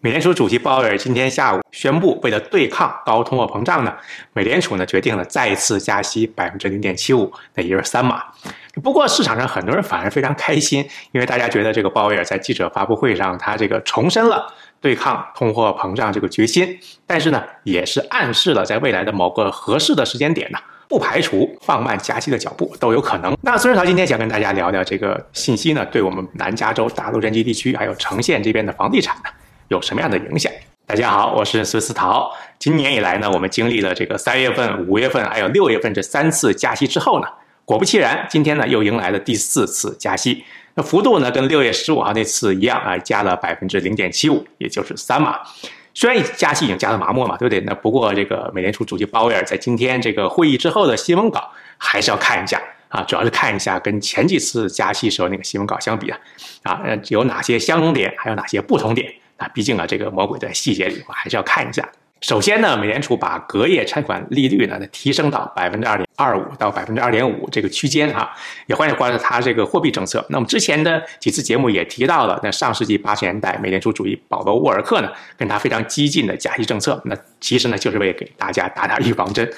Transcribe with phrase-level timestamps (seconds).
[0.00, 3.92] 美联储主席鲍威尔今天下午宣布，为了对抗高通货膨胀呢，
[4.34, 8.22] 美联储呢决定了再次加息百分之零点七五，那也就是三码。
[8.82, 14.46] 不过市场上很多人反而非常开心，因为大家觉得这个鲍威尔在记者发布会上，他这个重申了
[14.82, 23.34] 对抗通货膨胀这个决心，但是呢，也是暗示了在未来的某个合适的时间点呢，不排除放慢加息的脚步都有可能。
[23.40, 29.30] 那孙世涛今天想跟大家聊聊这个信息呢，对我们南加州大陆人机地区还有城县这边的房地产呢。
[29.68, 30.52] 有什么样的影响？
[30.86, 32.30] 大家好，我是孙思桃。
[32.58, 37.26] 今年以来呢，我们经历了这个三月份、五月份还有六月份这三次加息之后呢，
[37.64, 40.44] 果不其然，今天呢又迎来了第四次加息。
[40.74, 45.40] 那幅度呢跟六月十五号那次一样啊，加了百分之零点七五，也就是三码。
[45.94, 47.60] 虽然加息已经加的麻木嘛，对不对？
[47.62, 56.18] 那不过这个美联储主席鲍威尔在今天这个会议之后的新闻稿还是要看一下啊，主要是看一下跟前几次加息时候那个新闻稿相比啊，
[56.62, 59.12] 啊有哪些相同点，还有哪些不同点。
[59.36, 61.88] 啊，毕竟啊，这个魔鬼在细节里，我还是要看一下。
[62.22, 68.30] 首先呢，美联储把隔夜拆款利率呢提升到百分之二点二五到百分之二点五这个区间啊，
[68.66, 70.24] 也欢迎关注它这个货币政策。
[70.30, 79.48] 那么之前的几次节目也提到了，那上世纪八十年代美联储主席保罗沃尔克呢，跟他非常激进的加息政策，那其实呢就是为给大家打打预防针。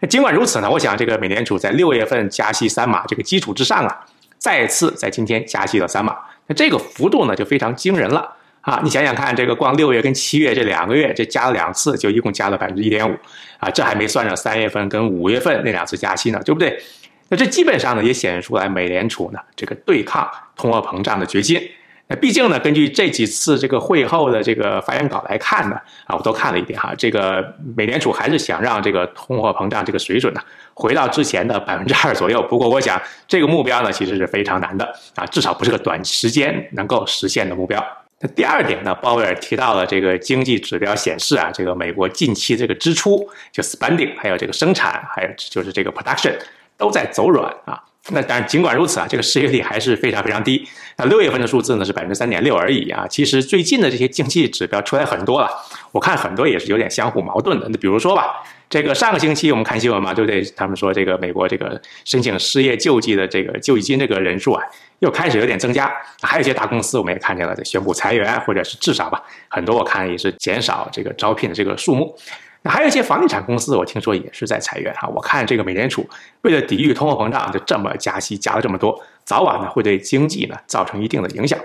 [0.00, 4.04] 那尽管如此呢，我想这个美联储在六月份加息三码这个基础之上啊，
[4.36, 8.36] 再次在今天加息了三码，那这个幅度呢就非常惊人了。
[8.62, 13.12] 啊，你想想看，这个光六月跟七月这两个月，这加了两次，就一共加了百分之一点五，
[13.58, 16.80] 啊，这还没算上三月份跟五月份那两次加息呢，对不对？
[17.28, 21.60] 那这基本上呢也显示出来美联储呢这个对抗通货膨胀的决心。
[22.06, 30.40] 那毕竟呢，根据这几次这个会后的这个发言稿来看呢，啊，我都看了一遍哈，这个美联储还是想让这个通货膨胀这个水准呢
[30.74, 32.40] 回到之前的百分之二左右。
[32.42, 34.84] 不过我想这个目标呢其实是非常难的
[35.16, 37.82] 啊，至少不是个短时间能够实现的目标。
[38.22, 46.34] 那第二点呢，鲍威尔提到了这个经济指标显示啊，这个美国近期这个支出就 spending，还有这个生产，还有就是这个 production
[46.78, 47.82] 都在走软啊。
[48.10, 50.66] 那当然，尽管如此啊，这个失业率还是非常非常低。
[50.96, 53.06] 那六月份的数字呢是百分之三点六而已啊。
[53.08, 55.48] 其实最近的这些经济指标出来很多了，
[55.92, 57.68] 我看很多也是有点相互矛盾的。
[57.68, 58.42] 那比如说吧。
[58.70, 60.40] 这个上个星期我们看新闻嘛，对不对？
[60.56, 64.64] 他们说这个美国这个申请失业救济的这个救济金这个人数啊，
[65.02, 65.92] 又开始有点增加。
[66.22, 72.16] 还有一些大公司我们也看见了在宣布裁员，或者是至少吧，很多我看也是减少这个招聘的这个数目。
[72.64, 75.08] 那还有一些房地产公司，我听说也是在裁员哈。
[75.08, 76.08] 我看这个美联储
[76.42, 78.96] 为了抵御通货膨胀，就这么加息加了这么多。
[79.24, 81.58] 早晚呢会对经济呢造成一定的影响。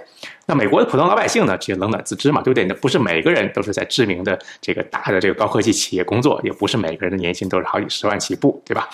[0.47, 2.65] 那美国的普通老百姓呢，其实冷暖自知嘛，对不对？
[2.65, 8.89] 那不是每个人都是在知名的这个大的这个高科技企业工作，也不是每个人的年薪都是好几十万起步，对吧？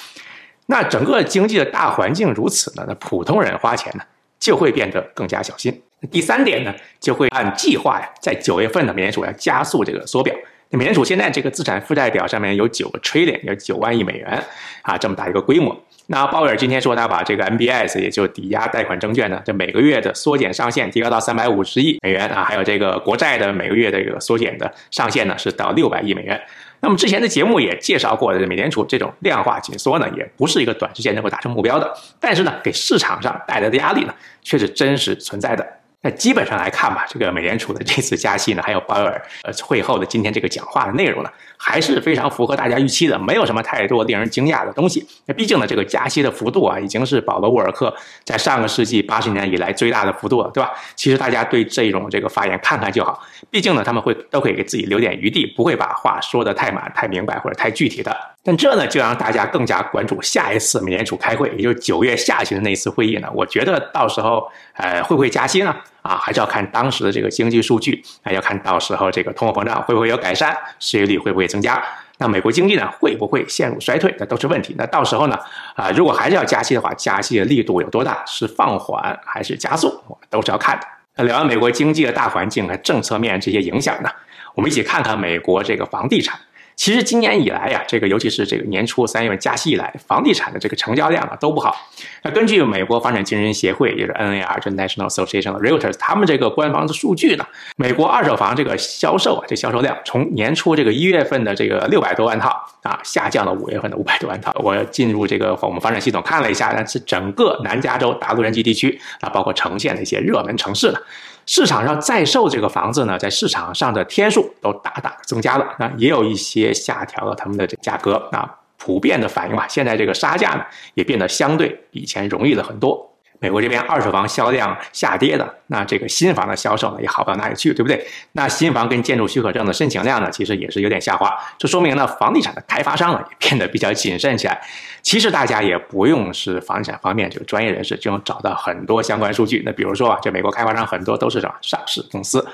[0.66, 4.04] 那整个经济的大环境如此呢，那普通人花钱呢
[4.44, 5.81] 就会变得更加小心。
[6.12, 10.36] 第三点呢，就会按计划呀，在九月份呢，美联储要加速这个缩表。
[10.78, 14.44] 美联储现在这个资产负债表上面有九个 trillion，有九万亿美元
[14.81, 15.79] 啊，这么大一个规模。
[16.07, 26.41] 那鲍威尔今天说，他把这个 MBS，也就抵押贷款证券呢，这每个月的缩减上限提高到三百五十亿美元啊，还有这个国债的每个月的这个缩减的上限呢，是到六百亿美元。
[26.79, 35.66] 那么之前的节目也介绍过的，美联储这种量化紧缩呢，也不是一个短时间能够达成目标的，但是呢，给市场上带来的压力呢，却是真实存在的。
[36.03, 45.08] 那基本上来看吧，这个美联储的这次加息呢，还有鲍威尔呃会后的今天这个讲话的内容呢，还是非常符合大家预期的，没有什么太多令人惊讶的东西。
[45.25, 50.72] 那毕竟呢，这个加息的幅度啊，已经是保罗沃尔克在上个世纪八十年以来最大的幅度了，对吧？
[50.96, 58.13] 其实大家对这种这个发言看看就好，毕竟呢，他们会都可以给自己留点余地，不会把话说的太满、太明白或者太具体的。
[58.44, 63.30] 但这呢，就让大家更加关注下一次美联储开会，也就是九月下旬的那一次会议呢。
[63.34, 65.74] 我觉得到时候，呃，会不会加息呢？
[66.03, 71.81] 啊，还是要看当时的这个经济数据，啊，要看到时候这个通货膨胀会不会有改善，失业率会不会增加，
[72.19, 74.75] 那美国经济呢会不会陷入衰退，那都是问题。
[74.78, 75.40] 那到时候呢，
[75.75, 78.24] 啊，如果还是要加息的话，加息的力度有多大？
[78.28, 79.88] 是放缓还是加速？
[80.08, 80.86] 我们都是要看的。
[81.16, 84.09] 那聊完美国经济的大环境和政策面这些影响呢，
[84.56, 86.38] 我们一起看看美国这个房地产。
[86.75, 91.75] 其实今年以来呀，这个尤其是这个年初三月份加息以来，房地产的这个成交量啊都不好。
[92.24, 97.46] 那根据美国房产经纪人协会，也是 NAR，这 National Association of Realtors，他们这个官方的数据呢，
[97.78, 102.50] 美国二手房这个销售啊，这销售量从年初这个一月份的这个六百多万套
[102.81, 104.52] 啊，下降了五月份的五百多万套。
[104.56, 111.00] 我进入这个我们房产系统看了一下，那是整个南加州大陆人机地区啊，包括城县的一些热门城市了。
[111.45, 123.12] 市场上在售这个房子呢，在市场上的天数都大大增加了，那也有一些下调了他们的这价格啊，普遍的反应吧，现在这个杀价呢也变得相对以前容易了很多。
[123.44, 128.07] 美国这边二手房销量下跌的，那这个新房的销售呢也好不到哪里去，对不对？
[128.31, 134.62] 那新房跟建筑许可证的申请量呢，其实也是有点下滑，这说明呢房地产的开发商呢也变得比较谨慎起来。
[135.01, 139.62] 其实大家也不用是房地产方面这个专业人士，就能找到很多相关数据。
[139.66, 142.48] 那比如说啊，这美国开发商很多都是什么上市公司。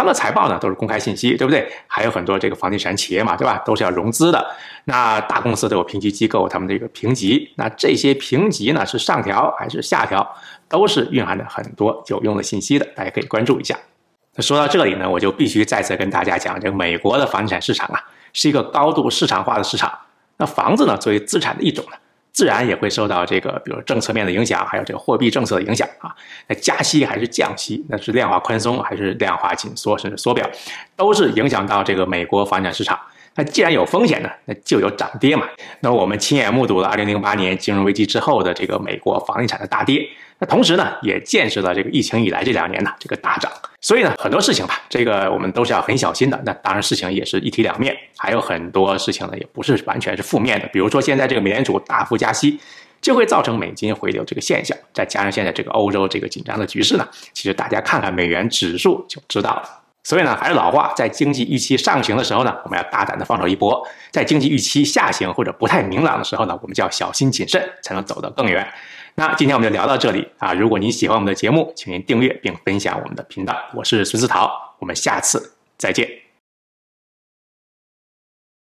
[0.00, 1.70] 他们的财报呢都是公开信息，对不对？
[1.86, 3.58] 还有很多这个房地产企业嘛，对吧？
[3.66, 4.42] 都是要融资的。
[4.84, 10.26] 那大公司都有评级机构，他们这个评级，那这些评级呢是上调还是下调，
[10.70, 13.78] 都是蕴含着很多有用的信息的，大家可以关注一下。
[14.36, 18.00] 那说到这里呢，我就必须再次跟大家讲，这个美国的房地产市场啊，
[18.32, 19.92] 是一个高度市场化的市场。
[20.38, 21.98] 那房子呢，作为资产的一种呢。
[22.32, 26.14] 自然也会受到这个，比如政策面的影响，还有这个货币政策的影响啊。
[26.46, 30.48] 那加息还是降息，那是量化宽松还是量化紧缩，甚至缩表，
[30.96, 32.98] 都是影响到这个美国房产市场。
[33.36, 35.46] 那既然有风险呢，那就有涨跌嘛。
[35.80, 40.06] 那我们亲眼目睹了2008年金融危机之后的这个美国房地产的大跌。
[40.38, 43.50] 那同时呢，也见识了这个疫情以来这两年呢这个大涨。
[43.82, 46.38] 所以呢，很多事情吧，这个我们都是要很小心的。
[46.44, 50.66] 那当然，事情也是一体两面，还有很多事情呢，也不是完全是负面的。
[50.68, 52.58] 比如说，现在这个美联储大幅加息，
[53.00, 54.76] 就会造成美金回流这个现象。
[54.92, 59.79] 再加上现在这个欧洲这个紧张的局势呢，其实大家看看美元指数就知道了。
[60.02, 68.66] 所以呢，还是老话，在经济预期上行的时候呢，我们要大胆的放手一搏；在经济预期下行或者不太明朗的时候呢，我们就要小心谨慎，才能走得更远。
[69.16, 70.54] 那今天我们就聊到这里啊！
[70.54, 73.54] 如果您喜欢我们的节目，请您订阅并分享我们的频道。
[73.74, 76.29] 我是孙思桃，我们下次再见。